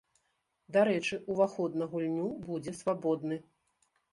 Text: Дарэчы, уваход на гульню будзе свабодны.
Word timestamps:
Дарэчы, 0.77 1.19
уваход 1.35 1.77
на 1.83 1.91
гульню 1.93 2.27
будзе 2.49 2.77
свабодны. 2.81 3.41